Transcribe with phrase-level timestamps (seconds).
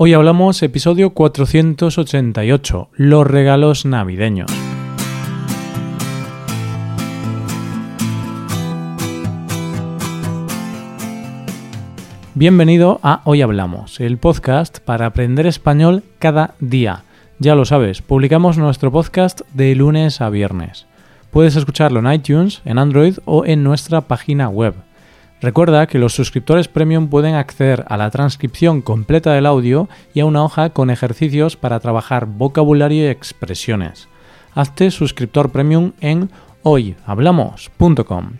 [0.00, 4.48] Hoy hablamos episodio 488, los regalos navideños.
[12.36, 17.02] Bienvenido a Hoy Hablamos, el podcast para aprender español cada día.
[17.40, 20.86] Ya lo sabes, publicamos nuestro podcast de lunes a viernes.
[21.32, 24.74] Puedes escucharlo en iTunes, en Android o en nuestra página web
[25.40, 30.26] Recuerda que los suscriptores premium pueden acceder a la transcripción completa del audio y a
[30.26, 34.08] una hoja con ejercicios para trabajar vocabulario y expresiones.
[34.54, 36.30] Hazte suscriptor premium en
[36.64, 38.30] hoyhablamos.com.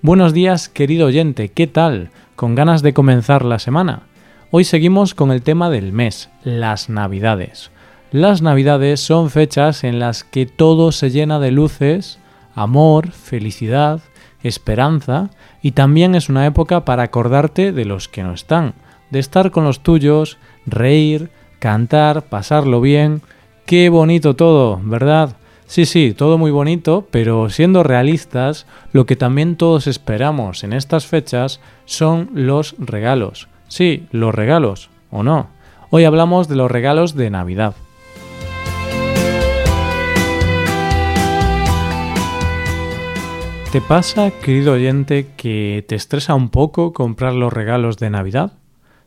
[0.00, 2.10] Buenos días, querido oyente, ¿qué tal?
[2.36, 4.04] ¿Con ganas de comenzar la semana?
[4.50, 7.70] Hoy seguimos con el tema del mes, las Navidades.
[8.12, 12.18] Las Navidades son fechas en las que todo se llena de luces,
[12.54, 14.00] amor, felicidad,
[14.42, 15.30] esperanza
[15.62, 18.74] y también es una época para acordarte de los que no están,
[19.10, 23.22] de estar con los tuyos, reír, cantar, pasarlo bien.
[23.64, 25.36] Qué bonito todo, ¿verdad?
[25.66, 31.06] Sí, sí, todo muy bonito, pero siendo realistas, lo que también todos esperamos en estas
[31.06, 33.48] fechas son los regalos.
[33.66, 35.48] Sí, los regalos, ¿o no?
[35.90, 37.74] Hoy hablamos de los regalos de Navidad.
[43.76, 48.54] ¿Te pasa, querido oyente, que te estresa un poco comprar los regalos de Navidad?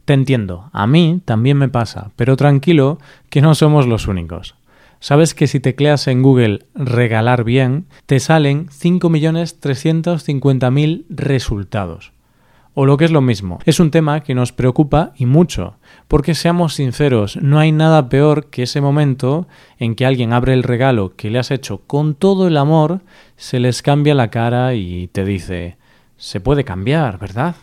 [0.05, 2.99] Te entiendo, a mí también me pasa, pero tranquilo
[3.31, 4.53] que no somos los únicos.
[4.99, 12.11] Sabes que si tecleas en Google regalar bien, te salen 5.350.000 resultados.
[12.81, 15.75] O lo que es lo mismo, es un tema que nos preocupa y mucho,
[16.07, 19.49] porque seamos sinceros, no hay nada peor que ese momento
[19.79, 23.01] en que alguien abre el regalo que le has hecho con todo el amor,
[23.35, 25.75] se les cambia la cara y te dice,
[26.15, 27.57] se puede cambiar, ¿verdad?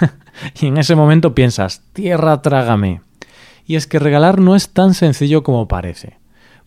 [0.58, 3.02] y en ese momento piensas, tierra trágame.
[3.66, 6.16] Y es que regalar no es tan sencillo como parece,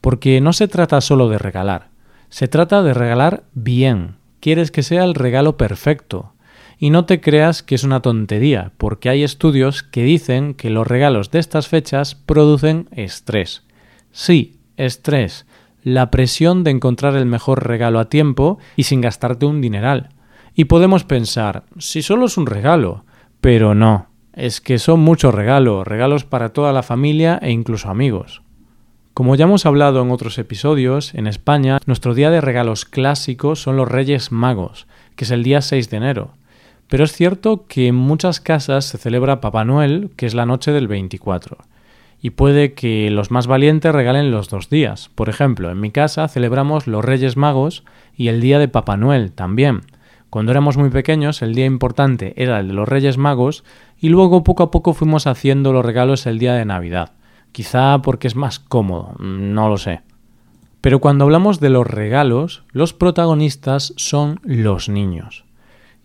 [0.01, 1.89] porque no se trata solo de regalar,
[2.29, 4.17] se trata de regalar bien.
[4.39, 6.35] Quieres que sea el regalo perfecto,
[6.79, 10.87] y no te creas que es una tontería, porque hay estudios que dicen que los
[10.87, 13.63] regalos de estas fechas producen estrés.
[14.11, 15.45] Sí, estrés,
[15.83, 20.09] la presión de encontrar el mejor regalo a tiempo y sin gastarte un dineral.
[20.53, 23.05] Y podemos pensar, si solo es un regalo,
[23.41, 28.41] pero no, es que son muchos regalos, regalos para toda la familia e incluso amigos.
[29.13, 33.75] Como ya hemos hablado en otros episodios, en España nuestro día de regalos clásicos son
[33.75, 36.33] los Reyes Magos, que es el día 6 de enero.
[36.87, 40.71] Pero es cierto que en muchas casas se celebra Papá Noel, que es la noche
[40.71, 41.57] del 24.
[42.21, 45.09] Y puede que los más valientes regalen los dos días.
[45.13, 47.83] Por ejemplo, en mi casa celebramos los Reyes Magos
[48.15, 49.81] y el día de Papá Noel también.
[50.29, 53.63] Cuando éramos muy pequeños, el día importante era el de los Reyes Magos
[53.99, 57.11] y luego poco a poco fuimos haciendo los regalos el día de Navidad.
[57.51, 60.01] Quizá porque es más cómodo, no lo sé.
[60.81, 65.46] Pero cuando hablamos de los regalos, los protagonistas son los niños.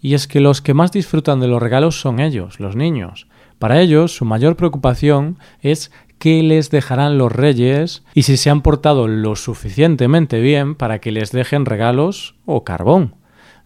[0.03, 3.29] Y es que los que más disfrutan de los regalos son ellos, los niños.
[3.61, 8.63] Para ellos, su mayor preocupación es qué les dejarán los reyes y si se han
[8.63, 13.15] portado lo suficientemente bien para que les dejen regalos o carbón.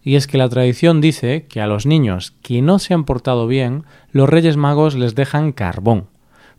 [0.03, 3.47] Y es que la tradición dice que a los niños que no se han portado
[3.47, 6.07] bien, los reyes magos les dejan carbón.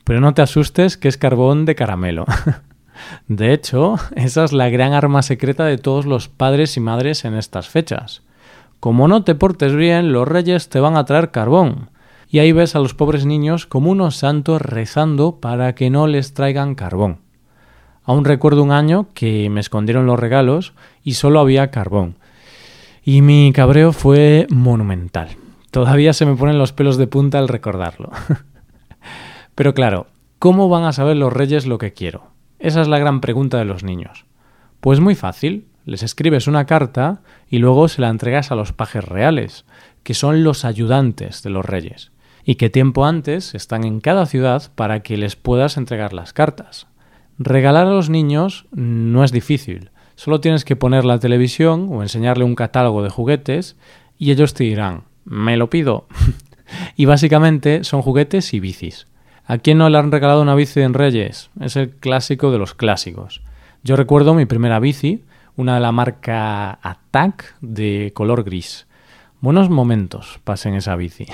[0.03, 2.27] Pero no te asustes que es carbón de caramelo.
[3.28, 7.34] de hecho, esa es la gran arma secreta de todos los padres y madres en
[7.34, 8.22] estas fechas.
[8.81, 11.91] Como no te portes bien, los reyes te van a traer carbón.
[12.31, 16.34] Y ahí ves a los pobres niños como unos santos rezando para que no les
[16.34, 17.19] traigan carbón.
[18.05, 20.72] Aún recuerdo un año que me escondieron los regalos
[21.03, 22.16] y solo había carbón.
[23.05, 25.31] Y mi cabreo fue monumental.
[25.71, 28.10] Todavía se me ponen los pelos de punta al recordarlo.
[29.55, 30.06] Pero claro,
[30.39, 32.28] ¿cómo van a saber los reyes lo que quiero?
[32.59, 34.25] Esa es la gran pregunta de los niños.
[34.81, 39.03] Pues muy fácil les escribes una carta y luego se la entregas a los pajes
[39.03, 39.65] reales,
[40.03, 42.12] que son los ayudantes de los reyes,
[42.44, 46.89] y que tiempo antes están en cada ciudad para que les puedas entregar las cartas.
[47.39, 52.45] Regalar a los niños no es difícil, solo tienes que poner la televisión o enseñarle
[52.45, 53.77] un catálogo de juguetes
[54.18, 56.07] y ellos te dirán, me lo pido.
[56.97, 59.07] y básicamente son juguetes y bicis.
[59.47, 61.48] ¿A quién no le han regalado una bici en Reyes?
[61.59, 63.41] Es el clásico de los clásicos.
[63.83, 65.24] Yo recuerdo mi primera bici,
[65.59, 68.87] una de la marca Attack de color gris.
[69.41, 71.27] Buenos momentos pasen esa bici.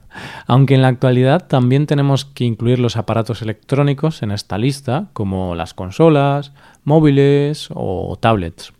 [0.46, 5.56] Aunque en la actualidad también tenemos que incluir los aparatos electrónicos en esta lista, como
[5.56, 6.52] las consolas,
[6.84, 8.72] móviles o tablets.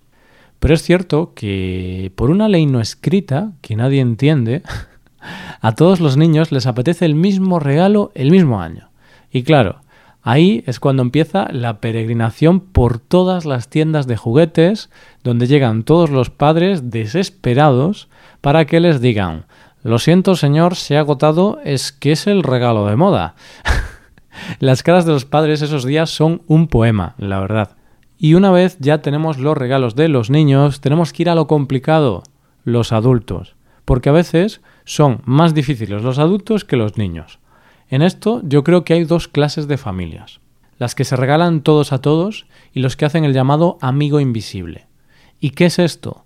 [0.60, 4.62] Pero es cierto que por una ley no escrita, que nadie entiende,
[5.60, 8.90] a todos los niños les apetece el mismo regalo el mismo año.
[9.32, 9.81] Y claro,
[10.22, 14.88] Ahí es cuando empieza la peregrinación por todas las tiendas de juguetes,
[15.24, 18.08] donde llegan todos los padres desesperados
[18.40, 19.46] para que les digan
[19.82, 23.34] Lo siento señor, se ha agotado, es que es el regalo de moda.
[24.60, 27.76] Las caras de los padres esos días son un poema, la verdad.
[28.16, 31.48] Y una vez ya tenemos los regalos de los niños, tenemos que ir a lo
[31.48, 32.22] complicado,
[32.64, 37.40] los adultos, porque a veces son más difíciles los adultos que los niños.
[37.92, 40.40] En esto yo creo que hay dos clases de familias,
[40.78, 44.86] las que se regalan todos a todos y los que hacen el llamado amigo invisible.
[45.40, 46.24] ¿Y qué es esto?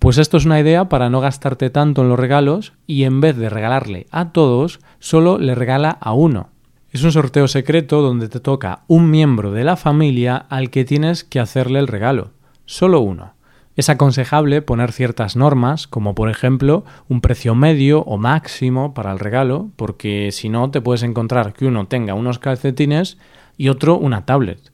[0.00, 3.36] Pues esto es una idea para no gastarte tanto en los regalos y en vez
[3.36, 6.48] de regalarle a todos, solo le regala a uno.
[6.90, 11.22] Es un sorteo secreto donde te toca un miembro de la familia al que tienes
[11.22, 12.32] que hacerle el regalo.
[12.64, 13.33] Solo uno.
[13.76, 19.18] Es aconsejable poner ciertas normas, como por ejemplo un precio medio o máximo para el
[19.18, 23.18] regalo, porque si no te puedes encontrar que uno tenga unos calcetines
[23.56, 24.72] y otro una tablet.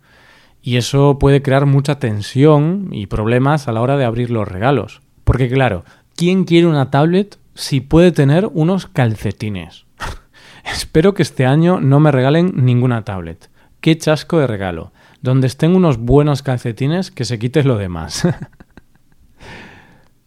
[0.62, 5.00] Y eso puede crear mucha tensión y problemas a la hora de abrir los regalos.
[5.24, 9.86] Porque claro, ¿quién quiere una tablet si puede tener unos calcetines?
[10.64, 13.48] Espero que este año no me regalen ninguna tablet.
[13.80, 14.92] Qué chasco de regalo.
[15.22, 18.28] Donde estén unos buenos calcetines, que se quite lo demás.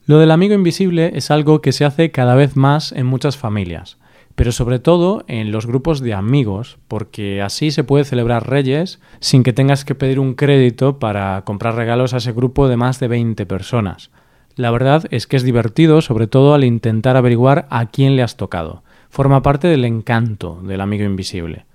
[0.06, 3.98] Lo del amigo invisible es algo que se hace cada vez más en muchas familias,
[4.36, 9.44] pero sobre todo en los grupos de amigos, porque así se puede celebrar Reyes sin
[9.44, 13.08] que tengas que pedir un crédito para comprar regalos a ese grupo de más de
[13.08, 14.12] 20 personas.
[14.58, 18.36] La verdad es que es divertido, sobre todo al intentar averiguar a quién le has
[18.36, 18.84] tocado.
[19.10, 21.66] Forma parte del encanto del amigo invisible.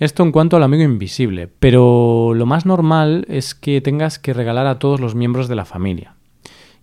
[0.00, 4.66] Esto en cuanto al amigo invisible, pero lo más normal es que tengas que regalar
[4.66, 6.16] a todos los miembros de la familia.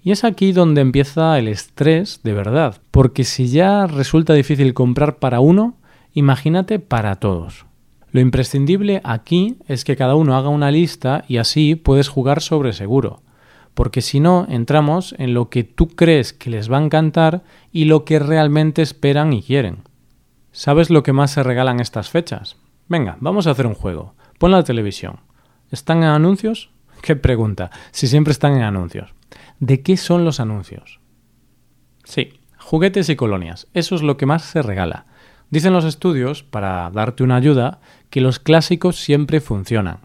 [0.07, 5.17] Y es aquí donde empieza el estrés de verdad, porque si ya resulta difícil comprar
[5.17, 5.75] para uno,
[6.13, 7.65] imagínate para todos.
[8.11, 12.71] Lo imprescindible aquí es que cada uno haga una lista y así puedes jugar sobre
[12.71, 13.21] seguro,
[13.73, 17.43] porque si no entramos en lo que tú crees que les va a encantar
[17.73, 19.79] y lo que realmente esperan y quieren.
[20.53, 22.55] ¿Sabes lo que más se regalan estas fechas?
[22.87, 24.13] Venga, vamos a hacer un juego.
[24.39, 25.17] Pon la televisión.
[25.69, 26.69] ¿Están en anuncios?
[27.01, 27.71] ¿Qué pregunta?
[27.91, 29.16] Si siempre están en anuncios.
[29.59, 30.99] ¿De qué son los anuncios?
[32.03, 33.67] Sí, juguetes y colonias.
[33.73, 35.07] Eso es lo que más se regala.
[35.49, 39.99] Dicen los estudios, para darte una ayuda, que los clásicos siempre funcionan.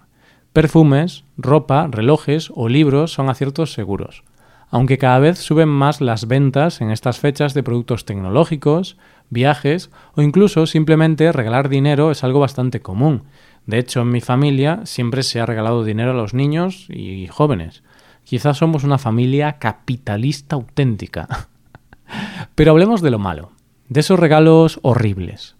[0.52, 4.22] Perfumes, ropa, relojes o libros son aciertos seguros,
[4.70, 8.96] aunque cada vez suben más las ventas en estas fechas de productos tecnológicos,
[9.28, 13.24] viajes o incluso simplemente regalar dinero es algo bastante común.
[13.66, 17.82] De hecho, en mi familia siempre se ha regalado dinero a los niños y jóvenes.
[18.24, 21.48] Quizás somos una familia capitalista auténtica.
[22.54, 23.52] Pero hablemos de lo malo,
[23.88, 25.56] de esos regalos horribles.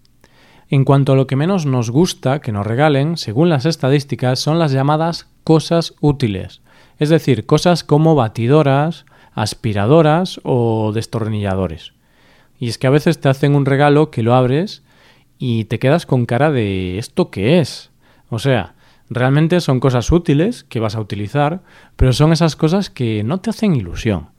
[0.69, 4.57] En cuanto a lo que menos nos gusta que nos regalen, según las estadísticas, son
[4.57, 6.61] las llamadas cosas útiles,
[6.99, 11.93] es decir, cosas como batidoras, aspiradoras o destornilladores.
[12.59, 14.83] Y es que a veces te hacen un regalo que lo abres
[15.37, 17.91] y te quedas con cara de ¿esto qué es?
[18.29, 18.75] O sea,
[19.13, 21.61] Realmente son cosas útiles que vas a utilizar,
[21.95, 24.29] pero son esas cosas que no te hacen ilusión.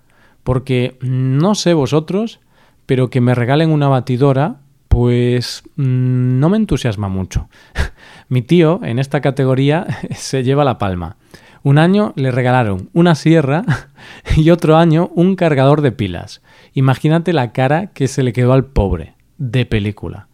[0.42, 2.40] Porque no sé vosotros,
[2.86, 4.56] pero que me regalen una batidora,
[4.88, 7.48] pues mm, no me entusiasma mucho.
[8.28, 11.16] Mi tío en esta categoría se lleva la palma.
[11.62, 13.64] Un año le regalaron una sierra
[14.36, 16.42] y otro año un cargador de pilas.
[16.74, 20.28] Imagínate la cara que se le quedó al pobre, de película.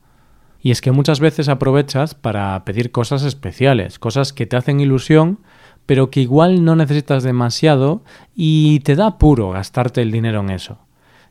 [0.62, 5.38] Y es que muchas veces aprovechas para pedir cosas especiales, cosas que te hacen ilusión,
[5.87, 8.02] pero que igual no necesitas demasiado
[8.35, 10.79] y te da puro gastarte el dinero en eso.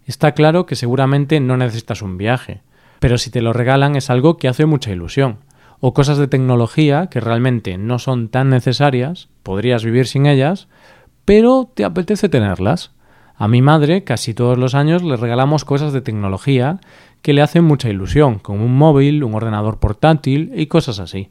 [0.06, 2.62] Está claro que seguramente no necesitas un viaje,
[3.00, 5.38] pero si te lo regalan es algo que hace mucha ilusión.
[5.80, 10.68] O cosas de tecnología que realmente no son tan necesarias, podrías vivir sin ellas,
[11.24, 12.92] pero te apetece tenerlas.
[13.36, 16.82] A mi madre casi todos los años le regalamos cosas de tecnología
[17.22, 21.30] que le hacen mucha ilusión, como un móvil, un ordenador portátil y cosas así.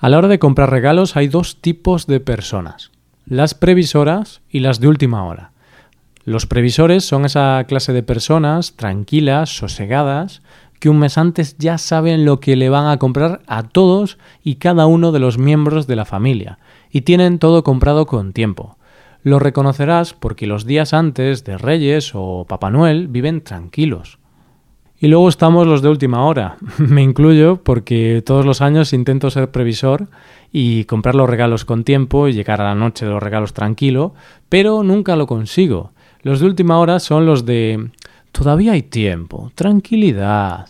[0.00, 2.90] A la hora de comprar regalos hay dos tipos de personas,
[3.26, 5.52] las previsoras y las de última hora.
[6.24, 10.42] Los previsores son esa clase de personas tranquilas, sosegadas,
[10.78, 14.56] que un mes antes ya saben lo que le van a comprar a todos y
[14.56, 16.58] cada uno de los miembros de la familia,
[16.90, 18.76] y tienen todo comprado con tiempo.
[19.22, 24.18] Lo reconocerás porque los días antes de Reyes o Papá Noel viven tranquilos.
[25.02, 26.58] Y luego estamos los de última hora.
[26.78, 30.06] Me incluyo porque todos los años intento ser previsor
[30.52, 34.14] y comprar los regalos con tiempo y llegar a la noche de los regalos tranquilo,
[34.48, 35.90] pero nunca lo consigo.
[36.22, 37.90] Los de última hora son los de
[38.30, 40.68] todavía hay tiempo, tranquilidad.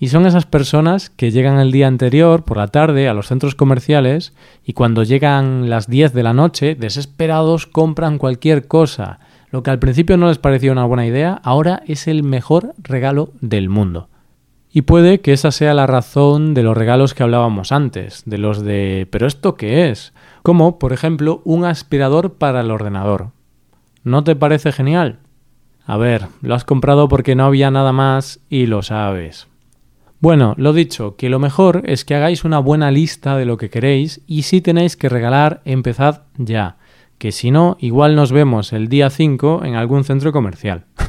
[0.00, 3.54] Y son esas personas que llegan el día anterior, por la tarde, a los centros
[3.54, 4.32] comerciales
[4.64, 9.18] y cuando llegan las 10 de la noche, desesperados, compran cualquier cosa.
[9.50, 13.32] Lo que al principio no les parecía una buena idea, ahora es el mejor regalo
[13.40, 14.08] del mundo.
[14.72, 18.62] Y puede que esa sea la razón de los regalos que hablábamos antes, de los
[18.62, 20.12] de ¿pero esto qué es?
[20.42, 23.30] Como, por ejemplo, un aspirador para el ordenador.
[24.04, 25.20] ¿No te parece genial?
[25.86, 29.46] A ver, lo has comprado porque no había nada más y lo sabes.
[30.20, 33.70] Bueno, lo dicho, que lo mejor es que hagáis una buena lista de lo que
[33.70, 36.76] queréis y si tenéis que regalar, empezad ya,
[37.18, 40.84] que si no, igual nos vemos el día 5 en algún centro comercial.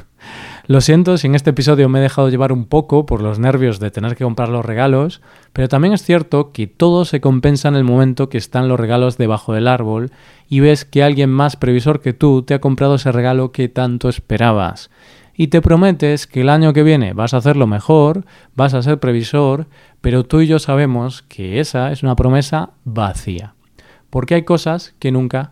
[0.68, 3.80] Lo siento si en este episodio me he dejado llevar un poco por los nervios
[3.80, 5.22] de tener que comprar los regalos,
[5.54, 9.18] pero también es cierto que todo se compensa en el momento que están los regalos
[9.18, 10.12] debajo del árbol
[10.50, 14.10] y ves que alguien más previsor que tú te ha comprado ese regalo que tanto
[14.10, 14.90] esperabas.
[15.38, 19.00] Y te prometes que el año que viene vas a hacerlo mejor, vas a ser
[19.00, 19.68] previsor,
[20.02, 23.54] pero tú y yo sabemos que esa es una promesa vacía.
[24.10, 25.52] Porque hay cosas que nunca